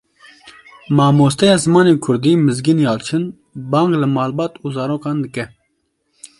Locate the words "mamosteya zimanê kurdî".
0.95-2.33